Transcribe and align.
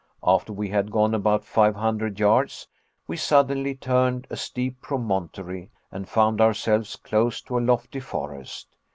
After 0.25 0.51
we 0.51 0.69
had 0.69 0.89
gone 0.89 1.13
about 1.13 1.45
five 1.45 1.75
hundred 1.75 2.19
yards, 2.19 2.67
we 3.05 3.15
suddenly 3.17 3.75
turned 3.75 4.25
a 4.31 4.35
steep 4.35 4.81
promontory, 4.81 5.69
and 5.91 6.09
found 6.09 6.41
ourselves 6.41 6.95
close 6.95 7.39
to 7.43 7.59
a 7.59 7.61
lofty 7.61 7.99
forest! 7.99 8.75